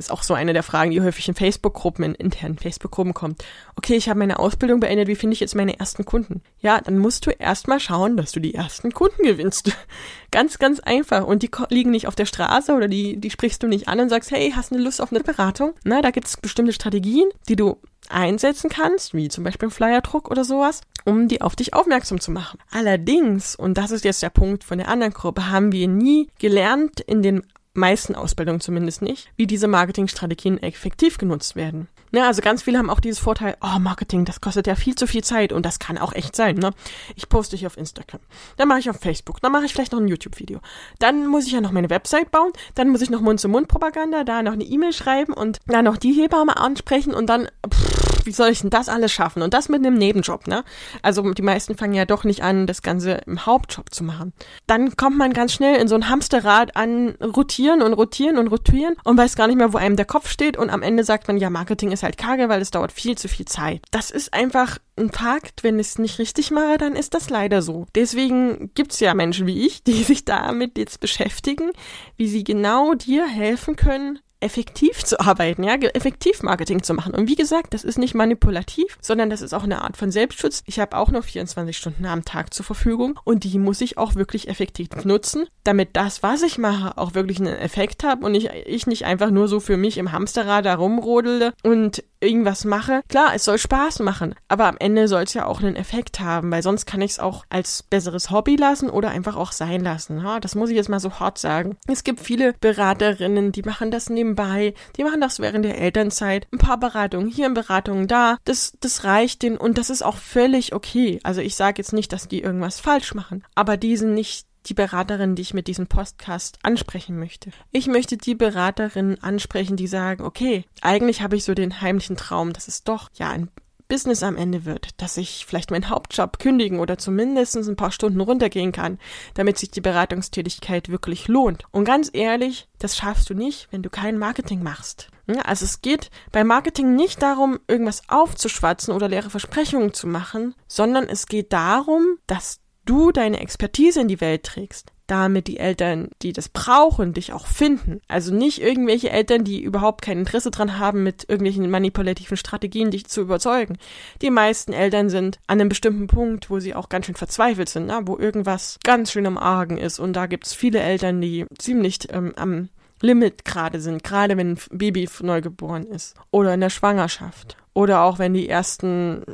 das 0.00 0.06
ist 0.06 0.12
auch 0.12 0.22
so 0.22 0.32
eine 0.32 0.54
der 0.54 0.62
Fragen, 0.62 0.92
die 0.92 1.02
häufig 1.02 1.28
in 1.28 1.34
Facebook-Gruppen, 1.34 2.04
in 2.04 2.14
internen 2.14 2.56
Facebook-Gruppen 2.56 3.12
kommt. 3.12 3.44
Okay, 3.76 3.96
ich 3.96 4.08
habe 4.08 4.18
meine 4.18 4.38
Ausbildung 4.38 4.80
beendet, 4.80 5.08
wie 5.08 5.14
finde 5.14 5.34
ich 5.34 5.40
jetzt 5.40 5.54
meine 5.54 5.78
ersten 5.78 6.06
Kunden? 6.06 6.40
Ja, 6.60 6.80
dann 6.80 6.96
musst 6.96 7.26
du 7.26 7.30
erstmal 7.30 7.80
schauen, 7.80 8.16
dass 8.16 8.32
du 8.32 8.40
die 8.40 8.54
ersten 8.54 8.92
Kunden 8.92 9.22
gewinnst. 9.24 9.76
ganz, 10.30 10.58
ganz 10.58 10.80
einfach. 10.80 11.26
Und 11.26 11.42
die 11.42 11.50
liegen 11.68 11.90
nicht 11.90 12.06
auf 12.06 12.14
der 12.14 12.24
Straße 12.24 12.72
oder 12.72 12.88
die, 12.88 13.18
die 13.18 13.30
sprichst 13.30 13.62
du 13.62 13.66
nicht 13.66 13.88
an 13.88 14.00
und 14.00 14.08
sagst, 14.08 14.30
hey, 14.30 14.54
hast 14.56 14.70
du 14.70 14.78
Lust 14.78 15.02
auf 15.02 15.12
eine 15.12 15.20
Beratung? 15.20 15.74
Na, 15.84 16.00
da 16.00 16.10
gibt 16.10 16.28
es 16.28 16.38
bestimmte 16.38 16.72
Strategien, 16.72 17.28
die 17.50 17.56
du 17.56 17.76
einsetzen 18.08 18.70
kannst, 18.70 19.14
wie 19.14 19.28
zum 19.28 19.44
Beispiel 19.44 19.70
Flyerdruck 19.70 20.30
oder 20.30 20.44
sowas, 20.44 20.80
um 21.04 21.28
die 21.28 21.42
auf 21.42 21.56
dich 21.56 21.74
aufmerksam 21.74 22.20
zu 22.20 22.30
machen. 22.30 22.58
Allerdings, 22.70 23.54
und 23.54 23.74
das 23.74 23.90
ist 23.90 24.04
jetzt 24.04 24.22
der 24.22 24.30
Punkt 24.30 24.64
von 24.64 24.78
der 24.78 24.88
anderen 24.88 25.12
Gruppe, 25.12 25.50
haben 25.50 25.72
wir 25.72 25.88
nie 25.88 26.28
gelernt 26.38 27.00
in 27.00 27.22
den 27.22 27.42
meisten 27.74 28.14
Ausbildungen 28.14 28.60
zumindest 28.60 29.02
nicht, 29.02 29.30
wie 29.36 29.46
diese 29.46 29.68
Marketingstrategien 29.68 30.62
effektiv 30.62 31.18
genutzt 31.18 31.56
werden. 31.56 31.88
Ne, 32.12 32.26
also 32.26 32.42
ganz 32.42 32.62
viele 32.62 32.78
haben 32.78 32.90
auch 32.90 32.98
dieses 32.98 33.20
Vorteil, 33.20 33.56
oh, 33.60 33.78
Marketing, 33.78 34.24
das 34.24 34.40
kostet 34.40 34.66
ja 34.66 34.74
viel 34.74 34.96
zu 34.96 35.06
viel 35.06 35.22
Zeit 35.22 35.52
und 35.52 35.64
das 35.64 35.78
kann 35.78 35.96
auch 35.96 36.12
echt 36.12 36.34
sein. 36.34 36.56
Ne? 36.56 36.72
Ich 37.14 37.28
poste 37.28 37.56
hier 37.56 37.68
auf 37.68 37.76
Instagram, 37.76 38.20
dann 38.56 38.66
mache 38.66 38.80
ich 38.80 38.90
auf 38.90 38.96
Facebook, 38.96 39.40
dann 39.40 39.52
mache 39.52 39.64
ich 39.64 39.72
vielleicht 39.72 39.92
noch 39.92 40.00
ein 40.00 40.08
YouTube-Video. 40.08 40.60
Dann 40.98 41.28
muss 41.28 41.46
ich 41.46 41.52
ja 41.52 41.60
noch 41.60 41.70
meine 41.70 41.88
Website 41.88 42.32
bauen, 42.32 42.52
dann 42.74 42.88
muss 42.88 43.00
ich 43.00 43.10
noch 43.10 43.20
Mund-zu-Mund-Propaganda, 43.20 44.24
da 44.24 44.42
noch 44.42 44.54
eine 44.54 44.64
E-Mail 44.64 44.92
schreiben 44.92 45.32
und 45.32 45.58
dann 45.66 45.84
noch 45.84 45.96
die 45.96 46.12
Hebamme 46.12 46.56
ansprechen 46.56 47.14
und 47.14 47.26
dann, 47.26 47.48
pff, 47.72 47.89
wie 48.26 48.32
soll 48.32 48.50
ich 48.50 48.60
denn 48.60 48.70
das 48.70 48.88
alles 48.88 49.12
schaffen? 49.12 49.42
Und 49.42 49.54
das 49.54 49.68
mit 49.68 49.84
einem 49.84 49.96
Nebenjob, 49.96 50.46
ne? 50.46 50.64
Also 51.02 51.32
die 51.32 51.42
meisten 51.42 51.76
fangen 51.76 51.94
ja 51.94 52.04
doch 52.04 52.24
nicht 52.24 52.42
an, 52.42 52.66
das 52.66 52.82
Ganze 52.82 53.20
im 53.26 53.46
Hauptjob 53.46 53.92
zu 53.92 54.04
machen. 54.04 54.32
Dann 54.66 54.96
kommt 54.96 55.18
man 55.18 55.32
ganz 55.32 55.52
schnell 55.52 55.76
in 55.80 55.88
so 55.88 55.94
ein 55.94 56.08
Hamsterrad 56.08 56.76
an 56.76 57.16
rotieren 57.22 57.82
und 57.82 57.92
rotieren 57.92 58.38
und 58.38 58.48
rotieren 58.48 58.96
und 59.04 59.16
weiß 59.16 59.36
gar 59.36 59.46
nicht 59.46 59.56
mehr, 59.56 59.72
wo 59.72 59.78
einem 59.78 59.96
der 59.96 60.06
Kopf 60.06 60.28
steht 60.28 60.56
und 60.56 60.70
am 60.70 60.82
Ende 60.82 61.04
sagt 61.04 61.28
man, 61.28 61.36
ja, 61.36 61.50
Marketing 61.50 61.92
ist 61.92 62.02
halt 62.02 62.18
karge, 62.18 62.48
weil 62.48 62.60
es 62.60 62.70
dauert 62.70 62.92
viel 62.92 63.16
zu 63.16 63.28
viel 63.28 63.46
Zeit. 63.46 63.82
Das 63.90 64.10
ist 64.10 64.34
einfach 64.34 64.78
ein 64.96 65.10
Fakt. 65.10 65.64
Wenn 65.64 65.78
ich 65.78 65.88
es 65.88 65.98
nicht 65.98 66.18
richtig 66.18 66.50
mache, 66.50 66.78
dann 66.78 66.94
ist 66.94 67.14
das 67.14 67.30
leider 67.30 67.62
so. 67.62 67.86
Deswegen 67.94 68.70
gibt 68.74 68.92
es 68.92 69.00
ja 69.00 69.14
Menschen 69.14 69.46
wie 69.46 69.66
ich, 69.66 69.82
die 69.82 70.02
sich 70.04 70.24
damit 70.24 70.78
jetzt 70.78 71.00
beschäftigen, 71.00 71.70
wie 72.16 72.28
sie 72.28 72.44
genau 72.44 72.94
dir 72.94 73.26
helfen 73.26 73.76
können, 73.76 74.20
effektiv 74.40 75.04
zu 75.04 75.20
arbeiten, 75.20 75.62
ja, 75.62 75.74
effektiv 75.74 76.42
Marketing 76.42 76.82
zu 76.82 76.94
machen. 76.94 77.14
Und 77.14 77.28
wie 77.28 77.34
gesagt, 77.34 77.74
das 77.74 77.84
ist 77.84 77.98
nicht 77.98 78.14
manipulativ, 78.14 78.98
sondern 79.00 79.30
das 79.30 79.42
ist 79.42 79.54
auch 79.54 79.64
eine 79.64 79.82
Art 79.82 79.96
von 79.96 80.10
Selbstschutz. 80.10 80.62
Ich 80.66 80.80
habe 80.80 80.96
auch 80.96 81.10
nur 81.10 81.22
24 81.22 81.76
Stunden 81.76 82.06
am 82.06 82.24
Tag 82.24 82.54
zur 82.54 82.64
Verfügung 82.64 83.18
und 83.24 83.44
die 83.44 83.58
muss 83.58 83.80
ich 83.80 83.98
auch 83.98 84.14
wirklich 84.14 84.48
effektiv 84.48 84.88
nutzen, 85.04 85.46
damit 85.64 85.90
das, 85.94 86.22
was 86.22 86.42
ich 86.42 86.58
mache, 86.58 86.96
auch 86.96 87.14
wirklich 87.14 87.38
einen 87.38 87.54
Effekt 87.54 88.02
hat 88.02 88.22
und 88.22 88.34
ich, 88.34 88.48
ich 88.66 88.86
nicht 88.86 89.04
einfach 89.04 89.30
nur 89.30 89.48
so 89.48 89.60
für 89.60 89.76
mich 89.76 89.98
im 89.98 90.12
Hamsterrad 90.12 90.64
da 90.64 90.74
rumrodele 90.74 91.52
und 91.62 92.02
irgendwas 92.20 92.64
mache. 92.64 93.02
Klar, 93.08 93.34
es 93.34 93.44
soll 93.44 93.58
Spaß 93.58 94.00
machen, 94.00 94.34
aber 94.48 94.66
am 94.66 94.76
Ende 94.78 95.08
soll 95.08 95.22
es 95.22 95.34
ja 95.34 95.46
auch 95.46 95.60
einen 95.60 95.76
Effekt 95.76 96.20
haben, 96.20 96.50
weil 96.50 96.62
sonst 96.62 96.86
kann 96.86 97.00
ich 97.00 97.12
es 97.12 97.18
auch 97.18 97.44
als 97.48 97.82
besseres 97.82 98.30
Hobby 98.30 98.56
lassen 98.56 98.90
oder 98.90 99.10
einfach 99.10 99.36
auch 99.36 99.52
sein 99.52 99.82
lassen. 99.82 100.18
Ja, 100.22 100.40
das 100.40 100.54
muss 100.54 100.70
ich 100.70 100.76
jetzt 100.76 100.88
mal 100.88 101.00
so 101.00 101.18
hart 101.18 101.38
sagen. 101.38 101.76
Es 101.86 102.04
gibt 102.04 102.20
viele 102.20 102.52
Beraterinnen, 102.60 103.52
die 103.52 103.62
machen 103.62 103.90
das 103.90 104.10
nebenbei, 104.10 104.74
die 104.96 105.04
machen 105.04 105.20
das 105.20 105.40
während 105.40 105.64
der 105.64 105.78
Elternzeit. 105.78 106.46
Ein 106.52 106.58
paar 106.58 106.78
Beratungen 106.78 107.28
hier, 107.28 107.50
Beratungen 107.50 108.06
da. 108.06 108.36
Das, 108.44 108.72
das 108.80 109.04
reicht 109.04 109.42
denen 109.42 109.56
und 109.56 109.78
das 109.78 109.90
ist 109.90 110.02
auch 110.02 110.16
völlig 110.16 110.74
okay. 110.74 111.20
Also 111.22 111.40
ich 111.40 111.56
sage 111.56 111.78
jetzt 111.78 111.92
nicht, 111.92 112.12
dass 112.12 112.28
die 112.28 112.42
irgendwas 112.42 112.80
falsch 112.80 113.14
machen, 113.14 113.44
aber 113.54 113.76
die 113.76 113.96
sind 113.96 114.14
nicht 114.14 114.46
die 114.66 114.74
Beraterin, 114.74 115.34
die 115.34 115.42
ich 115.42 115.54
mit 115.54 115.66
diesem 115.66 115.86
Podcast 115.86 116.58
ansprechen 116.62 117.18
möchte. 117.18 117.50
Ich 117.70 117.86
möchte 117.86 118.16
die 118.16 118.34
Beraterinnen 118.34 119.22
ansprechen, 119.22 119.76
die 119.76 119.86
sagen, 119.86 120.24
okay, 120.24 120.64
eigentlich 120.80 121.22
habe 121.22 121.36
ich 121.36 121.44
so 121.44 121.54
den 121.54 121.80
heimlichen 121.80 122.16
Traum, 122.16 122.52
dass 122.52 122.68
es 122.68 122.84
doch 122.84 123.08
ja 123.14 123.30
ein 123.30 123.50
Business 123.90 124.22
am 124.22 124.36
Ende 124.36 124.64
wird, 124.64 125.00
dass 125.02 125.18
ich 125.18 125.44
vielleicht 125.46 125.70
meinen 125.70 125.90
Hauptjob 125.90 126.38
kündigen 126.38 126.78
oder 126.78 126.96
zumindest 126.96 127.56
ein 127.56 127.76
paar 127.76 127.90
Stunden 127.90 128.20
runtergehen 128.20 128.72
kann, 128.72 128.98
damit 129.34 129.58
sich 129.58 129.72
die 129.72 129.80
Beratungstätigkeit 129.82 130.88
wirklich 130.88 131.28
lohnt. 131.28 131.64
Und 131.72 131.84
ganz 131.84 132.08
ehrlich, 132.12 132.68
das 132.78 132.96
schaffst 132.96 133.28
du 133.28 133.34
nicht, 133.34 133.68
wenn 133.72 133.82
du 133.82 133.90
kein 133.90 134.16
Marketing 134.16 134.62
machst. 134.62 135.08
Also 135.44 135.64
es 135.64 135.82
geht 135.82 136.10
bei 136.32 136.44
Marketing 136.44 136.94
nicht 136.94 137.20
darum, 137.20 137.58
irgendwas 137.68 138.02
aufzuschwatzen 138.08 138.94
oder 138.94 139.08
leere 139.08 139.30
Versprechungen 139.30 139.92
zu 139.92 140.06
machen, 140.06 140.54
sondern 140.66 141.08
es 141.08 141.26
geht 141.26 141.52
darum, 141.52 142.16
dass 142.26 142.60
du 142.90 143.12
deine 143.12 143.38
Expertise 143.38 144.00
in 144.00 144.08
die 144.08 144.20
Welt 144.20 144.42
trägst, 144.42 144.92
damit 145.06 145.46
die 145.46 145.58
Eltern, 145.58 146.08
die 146.22 146.32
das 146.32 146.48
brauchen, 146.48 147.12
dich 147.12 147.32
auch 147.32 147.46
finden. 147.46 148.00
Also 148.08 148.34
nicht 148.34 148.60
irgendwelche 148.60 149.10
Eltern, 149.10 149.44
die 149.44 149.62
überhaupt 149.62 150.02
kein 150.02 150.18
Interesse 150.18 150.50
dran 150.50 150.78
haben, 150.78 151.04
mit 151.04 151.24
irgendwelchen 151.28 151.70
manipulativen 151.70 152.36
Strategien 152.36 152.90
dich 152.90 153.06
zu 153.06 153.20
überzeugen. 153.20 153.78
Die 154.22 154.30
meisten 154.30 154.72
Eltern 154.72 155.08
sind 155.08 155.38
an 155.46 155.60
einem 155.60 155.68
bestimmten 155.68 156.08
Punkt, 156.08 156.50
wo 156.50 156.58
sie 156.58 156.74
auch 156.74 156.88
ganz 156.88 157.06
schön 157.06 157.14
verzweifelt 157.14 157.68
sind, 157.68 157.86
ne? 157.86 158.00
wo 158.06 158.18
irgendwas 158.18 158.78
ganz 158.82 159.12
schön 159.12 159.26
am 159.26 159.38
Argen 159.38 159.78
ist. 159.78 160.00
Und 160.00 160.14
da 160.14 160.26
gibt's 160.26 160.52
viele 160.52 160.80
Eltern, 160.80 161.20
die 161.20 161.46
ziemlich 161.58 162.12
ähm, 162.12 162.32
am 162.34 162.70
Limit 163.00 163.44
gerade 163.44 163.80
sind, 163.80 164.02
gerade 164.02 164.36
wenn 164.36 164.52
ein 164.52 164.58
Baby 164.70 165.08
neugeboren 165.22 165.86
ist 165.86 166.16
oder 166.32 166.54
in 166.54 166.60
der 166.60 166.70
Schwangerschaft 166.70 167.56
oder 167.72 168.02
auch 168.02 168.18
wenn 168.18 168.34
die 168.34 168.48
ersten 168.48 169.24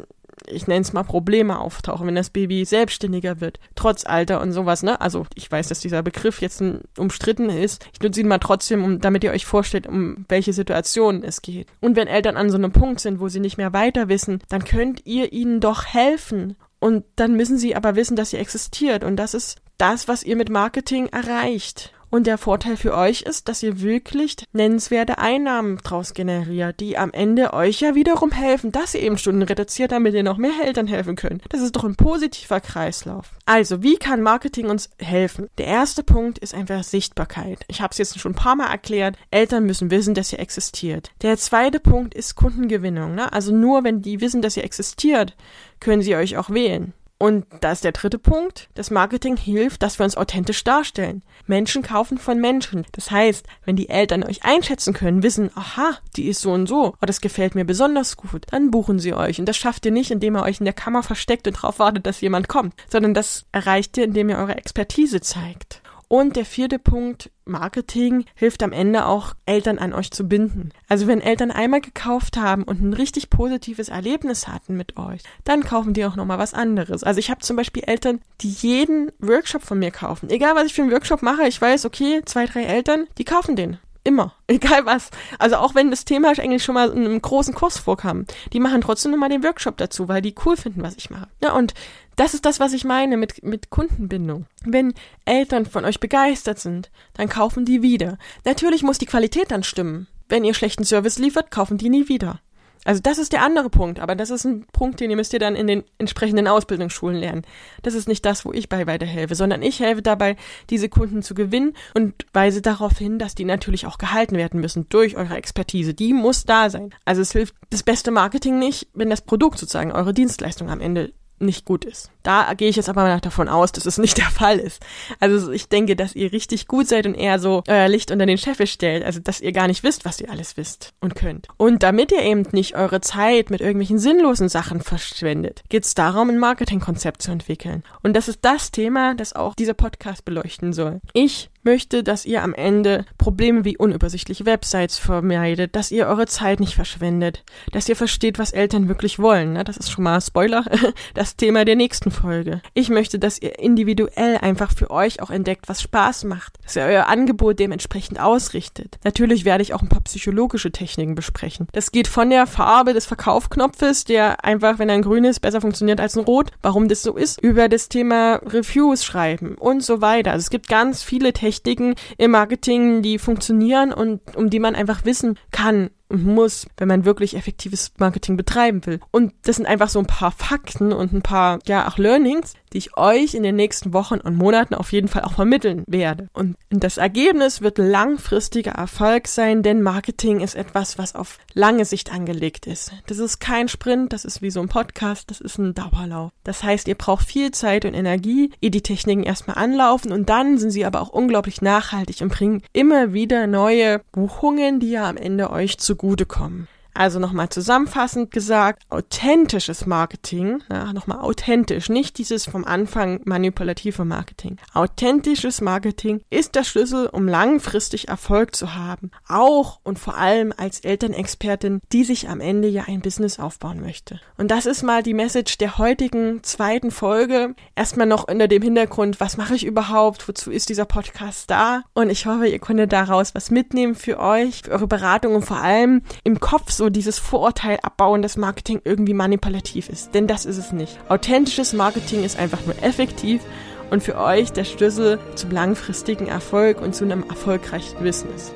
ich 0.46 0.66
nenne 0.66 0.82
es 0.82 0.92
mal 0.92 1.02
Probleme 1.02 1.58
auftauchen, 1.58 2.06
wenn 2.06 2.14
das 2.14 2.30
Baby 2.30 2.64
selbstständiger 2.64 3.40
wird, 3.40 3.58
trotz 3.74 4.04
Alter 4.04 4.40
und 4.40 4.52
sowas, 4.52 4.82
ne? 4.82 5.00
Also 5.00 5.26
ich 5.34 5.50
weiß, 5.50 5.68
dass 5.68 5.80
dieser 5.80 6.02
Begriff 6.02 6.40
jetzt 6.40 6.62
umstritten 6.98 7.48
ist. 7.48 7.86
Ich 7.92 8.00
nutze 8.00 8.20
ihn 8.20 8.28
mal 8.28 8.38
trotzdem, 8.38 8.84
um, 8.84 9.00
damit 9.00 9.24
ihr 9.24 9.32
euch 9.32 9.46
vorstellt, 9.46 9.86
um 9.86 10.24
welche 10.28 10.52
Situationen 10.52 11.22
es 11.22 11.42
geht. 11.42 11.68
Und 11.80 11.96
wenn 11.96 12.08
Eltern 12.08 12.36
an 12.36 12.50
so 12.50 12.56
einem 12.56 12.72
Punkt 12.72 13.00
sind, 13.00 13.20
wo 13.20 13.28
sie 13.28 13.40
nicht 13.40 13.56
mehr 13.56 13.72
weiter 13.72 14.08
wissen, 14.08 14.40
dann 14.48 14.64
könnt 14.64 15.06
ihr 15.06 15.32
ihnen 15.32 15.60
doch 15.60 15.86
helfen. 15.86 16.56
Und 16.78 17.04
dann 17.16 17.36
müssen 17.36 17.58
sie 17.58 17.74
aber 17.74 17.96
wissen, 17.96 18.16
dass 18.16 18.30
sie 18.30 18.36
existiert. 18.36 19.02
Und 19.02 19.16
das 19.16 19.34
ist 19.34 19.56
das, 19.78 20.08
was 20.08 20.22
ihr 20.22 20.36
mit 20.36 20.50
Marketing 20.50 21.06
erreicht. 21.06 21.92
Und 22.10 22.26
der 22.26 22.38
Vorteil 22.38 22.76
für 22.76 22.94
euch 22.94 23.22
ist, 23.22 23.48
dass 23.48 23.62
ihr 23.62 23.80
wirklich 23.80 24.36
nennenswerte 24.52 25.18
Einnahmen 25.18 25.78
draus 25.78 26.14
generiert, 26.14 26.80
die 26.80 26.96
am 26.96 27.12
Ende 27.12 27.52
euch 27.52 27.80
ja 27.80 27.94
wiederum 27.94 28.30
helfen, 28.30 28.72
dass 28.72 28.94
ihr 28.94 29.02
eben 29.02 29.18
Stunden 29.18 29.42
reduziert, 29.42 29.92
damit 29.92 30.14
ihr 30.14 30.22
noch 30.22 30.38
mehr 30.38 30.52
Eltern 30.64 30.86
helfen 30.86 31.16
könnt. 31.16 31.42
Das 31.48 31.60
ist 31.60 31.74
doch 31.74 31.84
ein 31.84 31.96
positiver 31.96 32.60
Kreislauf. 32.60 33.32
Also, 33.44 33.82
wie 33.82 33.96
kann 33.96 34.22
Marketing 34.22 34.70
uns 34.70 34.90
helfen? 34.98 35.48
Der 35.58 35.66
erste 35.66 36.02
Punkt 36.02 36.38
ist 36.38 36.54
einfach 36.54 36.84
Sichtbarkeit. 36.84 37.64
Ich 37.68 37.80
habe 37.80 37.92
es 37.92 37.98
jetzt 37.98 38.18
schon 38.18 38.32
ein 38.32 38.36
paar 38.36 38.56
Mal 38.56 38.70
erklärt. 38.70 39.16
Eltern 39.30 39.64
müssen 39.64 39.90
wissen, 39.90 40.14
dass 40.14 40.32
ihr 40.32 40.40
existiert. 40.40 41.10
Der 41.22 41.36
zweite 41.36 41.80
Punkt 41.80 42.14
ist 42.14 42.36
Kundengewinnung. 42.36 43.14
Ne? 43.14 43.32
Also 43.32 43.52
nur 43.52 43.84
wenn 43.84 44.02
die 44.02 44.20
wissen, 44.20 44.42
dass 44.42 44.56
ihr 44.56 44.64
existiert, 44.64 45.36
können 45.80 46.02
sie 46.02 46.16
euch 46.16 46.36
auch 46.36 46.50
wählen. 46.50 46.92
Und 47.18 47.46
da 47.60 47.72
ist 47.72 47.84
der 47.84 47.92
dritte 47.92 48.18
Punkt. 48.18 48.68
Das 48.74 48.90
Marketing 48.90 49.38
hilft, 49.38 49.82
dass 49.82 49.98
wir 49.98 50.04
uns 50.04 50.18
authentisch 50.18 50.62
darstellen. 50.64 51.22
Menschen 51.46 51.82
kaufen 51.82 52.18
von 52.18 52.38
Menschen. 52.38 52.84
Das 52.92 53.10
heißt, 53.10 53.46
wenn 53.64 53.76
die 53.76 53.88
Eltern 53.88 54.22
euch 54.22 54.44
einschätzen 54.44 54.92
können, 54.92 55.22
wissen, 55.22 55.50
aha, 55.54 55.98
die 56.16 56.28
ist 56.28 56.42
so 56.42 56.52
und 56.52 56.66
so, 56.66 56.94
oh, 57.00 57.06
das 57.06 57.22
gefällt 57.22 57.54
mir 57.54 57.64
besonders 57.64 58.16
gut, 58.16 58.44
dann 58.50 58.70
buchen 58.70 58.98
sie 58.98 59.14
euch. 59.14 59.38
Und 59.38 59.46
das 59.46 59.56
schafft 59.56 59.86
ihr 59.86 59.92
nicht, 59.92 60.10
indem 60.10 60.36
ihr 60.36 60.42
euch 60.42 60.58
in 60.60 60.66
der 60.66 60.74
Kammer 60.74 61.02
versteckt 61.02 61.46
und 61.46 61.56
darauf 61.56 61.78
wartet, 61.78 62.06
dass 62.06 62.20
jemand 62.20 62.48
kommt, 62.48 62.74
sondern 62.90 63.14
das 63.14 63.46
erreicht 63.50 63.96
ihr, 63.96 64.04
indem 64.04 64.28
ihr 64.28 64.36
eure 64.36 64.56
Expertise 64.56 65.22
zeigt. 65.22 65.80
Und 66.08 66.36
der 66.36 66.44
vierte 66.44 66.78
Punkt, 66.78 67.32
Marketing 67.44 68.26
hilft 68.36 68.62
am 68.62 68.72
Ende 68.72 69.06
auch, 69.06 69.34
Eltern 69.44 69.78
an 69.78 69.92
euch 69.92 70.12
zu 70.12 70.28
binden. 70.28 70.70
Also 70.88 71.08
wenn 71.08 71.20
Eltern 71.20 71.50
einmal 71.50 71.80
gekauft 71.80 72.36
haben 72.36 72.62
und 72.62 72.80
ein 72.80 72.92
richtig 72.92 73.28
positives 73.28 73.88
Erlebnis 73.88 74.46
hatten 74.46 74.76
mit 74.76 74.96
euch, 74.96 75.22
dann 75.42 75.64
kaufen 75.64 75.94
die 75.94 76.04
auch 76.04 76.14
nochmal 76.14 76.38
was 76.38 76.54
anderes. 76.54 77.02
Also 77.02 77.18
ich 77.18 77.28
habe 77.28 77.40
zum 77.40 77.56
Beispiel 77.56 77.82
Eltern, 77.84 78.20
die 78.40 78.50
jeden 78.50 79.10
Workshop 79.18 79.62
von 79.62 79.80
mir 79.80 79.90
kaufen. 79.90 80.30
Egal 80.30 80.54
was 80.54 80.66
ich 80.66 80.74
für 80.74 80.82
einen 80.82 80.92
Workshop 80.92 81.22
mache, 81.22 81.48
ich 81.48 81.60
weiß, 81.60 81.84
okay, 81.86 82.22
zwei, 82.24 82.46
drei 82.46 82.62
Eltern, 82.62 83.06
die 83.18 83.24
kaufen 83.24 83.56
den. 83.56 83.78
Immer. 84.06 84.32
Egal 84.46 84.86
was. 84.86 85.10
Also 85.40 85.56
auch 85.56 85.74
wenn 85.74 85.90
das 85.90 86.04
Thema 86.04 86.28
eigentlich 86.28 86.62
schon 86.62 86.76
mal 86.76 86.90
in 86.90 87.04
einem 87.04 87.20
großen 87.20 87.54
Kurs 87.54 87.76
vorkam. 87.76 88.24
Die 88.52 88.60
machen 88.60 88.80
trotzdem 88.80 89.10
nochmal 89.10 89.30
den 89.30 89.42
Workshop 89.42 89.76
dazu, 89.76 90.06
weil 90.06 90.22
die 90.22 90.34
cool 90.44 90.56
finden, 90.56 90.82
was 90.82 90.94
ich 90.96 91.10
mache. 91.10 91.26
Ja, 91.42 91.52
und 91.52 91.74
das 92.14 92.32
ist 92.32 92.46
das, 92.46 92.60
was 92.60 92.72
ich 92.72 92.84
meine 92.84 93.16
mit, 93.16 93.42
mit 93.42 93.70
Kundenbindung. 93.70 94.46
Wenn 94.64 94.94
Eltern 95.24 95.66
von 95.66 95.84
euch 95.84 95.98
begeistert 95.98 96.60
sind, 96.60 96.90
dann 97.14 97.28
kaufen 97.28 97.64
die 97.64 97.82
wieder. 97.82 98.16
Natürlich 98.44 98.84
muss 98.84 98.98
die 98.98 99.06
Qualität 99.06 99.50
dann 99.50 99.64
stimmen. 99.64 100.06
Wenn 100.28 100.44
ihr 100.44 100.54
schlechten 100.54 100.84
Service 100.84 101.18
liefert, 101.18 101.50
kaufen 101.50 101.76
die 101.76 101.88
nie 101.88 102.08
wieder. 102.08 102.40
Also 102.86 103.00
das 103.02 103.18
ist 103.18 103.32
der 103.32 103.42
andere 103.42 103.68
Punkt, 103.68 103.98
aber 103.98 104.14
das 104.14 104.30
ist 104.30 104.44
ein 104.44 104.64
Punkt, 104.72 105.00
den 105.00 105.10
ihr 105.10 105.16
müsst 105.16 105.32
ihr 105.32 105.40
dann 105.40 105.56
in 105.56 105.66
den 105.66 105.82
entsprechenden 105.98 106.46
Ausbildungsschulen 106.46 107.18
lernen. 107.18 107.42
Das 107.82 107.94
ist 107.94 108.06
nicht 108.06 108.24
das, 108.24 108.44
wo 108.44 108.52
ich 108.52 108.68
bei 108.68 108.86
weiterhelfe, 108.86 109.34
sondern 109.34 109.60
ich 109.60 109.80
helfe 109.80 110.02
dabei, 110.02 110.36
diese 110.70 110.88
Kunden 110.88 111.22
zu 111.22 111.34
gewinnen 111.34 111.72
und 111.94 112.14
weise 112.32 112.62
darauf 112.62 112.96
hin, 112.96 113.18
dass 113.18 113.34
die 113.34 113.44
natürlich 113.44 113.86
auch 113.86 113.98
gehalten 113.98 114.36
werden 114.36 114.60
müssen 114.60 114.88
durch 114.88 115.16
eure 115.16 115.36
Expertise. 115.36 115.94
Die 115.94 116.12
muss 116.12 116.44
da 116.44 116.70
sein. 116.70 116.90
Also 117.04 117.22
es 117.22 117.32
hilft 117.32 117.56
das 117.70 117.82
beste 117.82 118.12
Marketing 118.12 118.60
nicht, 118.60 118.86
wenn 118.94 119.10
das 119.10 119.22
Produkt 119.22 119.58
sozusagen, 119.58 119.90
eure 119.90 120.14
Dienstleistung 120.14 120.70
am 120.70 120.80
Ende 120.80 121.12
nicht 121.38 121.64
gut 121.64 121.84
ist. 121.84 122.10
Da 122.22 122.54
gehe 122.54 122.68
ich 122.68 122.76
jetzt 122.76 122.88
aber 122.88 123.02
mal 123.02 123.20
davon 123.20 123.48
aus, 123.48 123.72
dass 123.72 123.86
es 123.86 123.98
nicht 123.98 124.18
der 124.18 124.30
Fall 124.30 124.58
ist. 124.58 124.84
Also 125.20 125.50
ich 125.52 125.68
denke, 125.68 125.96
dass 125.96 126.14
ihr 126.14 126.32
richtig 126.32 126.66
gut 126.66 126.88
seid 126.88 127.06
und 127.06 127.14
eher 127.14 127.38
so 127.38 127.62
euer 127.68 127.88
Licht 127.88 128.10
unter 128.10 128.26
den 128.26 128.38
Scheffel 128.38 128.66
stellt. 128.66 129.04
Also 129.04 129.20
dass 129.20 129.40
ihr 129.40 129.52
gar 129.52 129.66
nicht 129.66 129.82
wisst, 129.82 130.04
was 130.04 130.20
ihr 130.20 130.30
alles 130.30 130.56
wisst 130.56 130.94
und 131.00 131.14
könnt. 131.14 131.48
Und 131.56 131.82
damit 131.82 132.12
ihr 132.12 132.22
eben 132.22 132.46
nicht 132.52 132.76
eure 132.76 133.00
Zeit 133.00 133.50
mit 133.50 133.60
irgendwelchen 133.60 133.98
sinnlosen 133.98 134.48
Sachen 134.48 134.80
verschwendet, 134.80 135.62
geht 135.68 135.84
es 135.84 135.94
darum, 135.94 136.30
ein 136.30 136.38
Marketingkonzept 136.38 137.22
zu 137.22 137.30
entwickeln. 137.30 137.82
Und 138.02 138.14
das 138.14 138.28
ist 138.28 138.40
das 138.42 138.70
Thema, 138.70 139.14
das 139.14 139.34
auch 139.34 139.54
dieser 139.54 139.74
Podcast 139.74 140.24
beleuchten 140.24 140.72
soll. 140.72 141.00
Ich 141.12 141.50
möchte, 141.66 142.02
dass 142.02 142.24
ihr 142.24 142.42
am 142.42 142.54
Ende 142.54 143.04
Probleme 143.18 143.66
wie 143.66 143.76
unübersichtliche 143.76 144.46
Websites 144.46 144.96
vermeidet, 144.96 145.76
dass 145.76 145.90
ihr 145.90 146.06
eure 146.06 146.26
Zeit 146.26 146.60
nicht 146.60 146.74
verschwendet, 146.74 147.42
dass 147.72 147.88
ihr 147.88 147.96
versteht, 147.96 148.38
was 148.38 148.52
Eltern 148.52 148.88
wirklich 148.88 149.18
wollen. 149.18 149.52
Ne? 149.52 149.64
Das 149.64 149.76
ist 149.76 149.90
schon 149.90 150.04
mal 150.04 150.20
Spoiler, 150.22 150.64
das 151.14 151.36
Thema 151.36 151.64
der 151.64 151.76
nächsten 151.76 152.10
Folge. 152.10 152.62
Ich 152.72 152.88
möchte, 152.88 153.18
dass 153.18 153.42
ihr 153.42 153.58
individuell 153.58 154.38
einfach 154.38 154.72
für 154.72 154.90
euch 154.90 155.20
auch 155.20 155.30
entdeckt, 155.30 155.68
was 155.68 155.82
Spaß 155.82 156.24
macht, 156.24 156.54
dass 156.64 156.76
ihr 156.76 156.82
euer 156.82 157.08
Angebot 157.08 157.58
dementsprechend 157.58 158.20
ausrichtet. 158.20 158.98
Natürlich 159.04 159.44
werde 159.44 159.62
ich 159.62 159.74
auch 159.74 159.82
ein 159.82 159.88
paar 159.88 160.02
psychologische 160.02 160.70
Techniken 160.70 161.16
besprechen. 161.16 161.66
Das 161.72 161.90
geht 161.90 162.06
von 162.06 162.30
der 162.30 162.46
Farbe 162.46 162.94
des 162.94 163.06
Verkaufknopfes, 163.06 164.04
der 164.04 164.44
einfach, 164.44 164.78
wenn 164.78 164.88
ein 164.88 165.02
grün 165.02 165.24
ist, 165.24 165.40
besser 165.40 165.60
funktioniert 165.60 166.00
als 166.00 166.16
ein 166.16 166.24
rot, 166.24 166.52
warum 166.62 166.88
das 166.88 167.02
so 167.02 167.16
ist, 167.16 167.40
über 167.42 167.68
das 167.68 167.88
Thema 167.88 168.36
Reviews 168.46 169.04
schreiben 169.04 169.56
und 169.56 169.82
so 169.82 170.00
weiter. 170.00 170.30
Also 170.30 170.44
es 170.44 170.50
gibt 170.50 170.68
ganz 170.68 171.02
viele 171.02 171.32
Techniken, 171.32 171.55
Techniken 171.62 171.94
im 172.18 172.30
Marketing, 172.30 173.02
die 173.02 173.18
funktionieren 173.18 173.92
und 173.92 174.20
um 174.36 174.50
die 174.50 174.60
man 174.60 174.74
einfach 174.74 175.04
wissen 175.04 175.38
kann, 175.50 175.90
und 176.08 176.24
muss, 176.24 176.66
wenn 176.76 176.88
man 176.88 177.04
wirklich 177.04 177.36
effektives 177.36 177.92
Marketing 177.98 178.36
betreiben 178.36 178.84
will. 178.86 179.00
Und 179.10 179.32
das 179.42 179.56
sind 179.56 179.66
einfach 179.66 179.88
so 179.88 179.98
ein 179.98 180.06
paar 180.06 180.30
Fakten 180.30 180.92
und 180.92 181.12
ein 181.12 181.22
paar, 181.22 181.58
ja, 181.66 181.88
auch 181.88 181.98
Learnings, 181.98 182.54
die 182.72 182.78
ich 182.78 182.96
euch 182.96 183.34
in 183.34 183.42
den 183.42 183.56
nächsten 183.56 183.92
Wochen 183.92 184.16
und 184.16 184.36
Monaten 184.36 184.74
auf 184.74 184.92
jeden 184.92 185.08
Fall 185.08 185.22
auch 185.22 185.32
vermitteln 185.32 185.84
werde. 185.86 186.28
Und 186.32 186.56
das 186.70 186.98
Ergebnis 186.98 187.60
wird 187.62 187.78
langfristiger 187.78 188.72
Erfolg 188.72 189.28
sein, 189.28 189.62
denn 189.62 189.82
Marketing 189.82 190.40
ist 190.40 190.54
etwas, 190.54 190.98
was 190.98 191.14
auf 191.14 191.38
lange 191.54 191.84
Sicht 191.84 192.12
angelegt 192.12 192.66
ist. 192.66 192.92
Das 193.06 193.18
ist 193.18 193.38
kein 193.38 193.68
Sprint, 193.68 194.12
das 194.12 194.24
ist 194.24 194.42
wie 194.42 194.50
so 194.50 194.60
ein 194.60 194.68
Podcast, 194.68 195.30
das 195.30 195.40
ist 195.40 195.58
ein 195.58 195.74
Dauerlauf. 195.74 196.32
Das 196.44 196.62
heißt, 196.62 196.86
ihr 196.88 196.96
braucht 196.96 197.26
viel 197.26 197.50
Zeit 197.50 197.84
und 197.84 197.94
Energie, 197.94 198.50
ehe 198.60 198.70
die 198.70 198.82
Techniken 198.82 199.22
erstmal 199.22 199.56
anlaufen 199.56 200.12
und 200.12 200.28
dann 200.28 200.58
sind 200.58 200.70
sie 200.70 200.84
aber 200.84 201.00
auch 201.00 201.08
unglaublich 201.08 201.62
nachhaltig 201.62 202.20
und 202.20 202.28
bringen 202.28 202.62
immer 202.72 203.12
wieder 203.12 203.46
neue 203.46 204.00
Buchungen, 204.12 204.80
die 204.80 204.90
ja 204.90 205.08
am 205.08 205.16
Ende 205.16 205.50
euch 205.50 205.78
zugutekommen. 205.96 206.68
Also 206.96 207.18
nochmal 207.18 207.50
zusammenfassend 207.50 208.30
gesagt, 208.30 208.84
authentisches 208.88 209.84
Marketing, 209.84 210.62
ja, 210.70 210.94
nochmal 210.94 211.18
authentisch, 211.20 211.90
nicht 211.90 212.16
dieses 212.16 212.46
vom 212.46 212.64
Anfang 212.64 213.20
manipulative 213.24 214.06
Marketing. 214.06 214.56
Authentisches 214.72 215.60
Marketing 215.60 216.22
ist 216.30 216.54
der 216.54 216.64
Schlüssel, 216.64 217.08
um 217.08 217.28
langfristig 217.28 218.08
Erfolg 218.08 218.56
zu 218.56 218.74
haben. 218.74 219.10
Auch 219.28 219.78
und 219.82 219.98
vor 219.98 220.16
allem 220.16 220.54
als 220.56 220.80
Elternexpertin, 220.80 221.80
die 221.92 222.04
sich 222.04 222.30
am 222.30 222.40
Ende 222.40 222.68
ja 222.68 222.84
ein 222.86 223.02
Business 223.02 223.38
aufbauen 223.38 223.82
möchte. 223.82 224.18
Und 224.38 224.50
das 224.50 224.64
ist 224.64 224.82
mal 224.82 225.02
die 225.02 225.14
Message 225.14 225.58
der 225.58 225.76
heutigen 225.76 226.42
zweiten 226.44 226.90
Folge. 226.90 227.54
Erstmal 227.74 228.06
noch 228.06 228.26
unter 228.26 228.48
dem 228.48 228.62
Hintergrund, 228.62 229.20
was 229.20 229.36
mache 229.36 229.54
ich 229.54 229.66
überhaupt? 229.66 230.26
Wozu 230.28 230.50
ist 230.50 230.70
dieser 230.70 230.86
Podcast 230.86 231.50
da? 231.50 231.82
Und 231.92 232.08
ich 232.08 232.24
hoffe, 232.24 232.46
ihr 232.46 232.58
konntet 232.58 232.92
daraus 232.92 233.34
was 233.34 233.50
mitnehmen 233.50 233.94
für 233.94 234.18
euch, 234.18 234.62
für 234.62 234.70
eure 234.70 234.86
Beratung 234.86 235.34
und 235.34 235.44
vor 235.44 235.58
allem 235.58 236.00
im 236.24 236.40
Kopf 236.40 236.70
dieses 236.90 237.18
Vorurteil 237.18 237.78
abbauen, 237.82 238.22
dass 238.22 238.36
Marketing 238.36 238.80
irgendwie 238.84 239.14
manipulativ 239.14 239.88
ist. 239.88 240.14
Denn 240.14 240.26
das 240.26 240.44
ist 240.44 240.58
es 240.58 240.72
nicht. 240.72 240.98
Authentisches 241.08 241.72
Marketing 241.72 242.24
ist 242.24 242.38
einfach 242.38 242.64
nur 242.66 242.82
effektiv 242.82 243.42
und 243.90 244.02
für 244.02 244.18
euch 244.18 244.52
der 244.52 244.64
Schlüssel 244.64 245.18
zum 245.34 245.50
langfristigen 245.50 246.26
Erfolg 246.26 246.80
und 246.80 246.94
zu 246.94 247.04
einem 247.04 247.24
erfolgreichen 247.28 247.98
Business. 248.02 248.52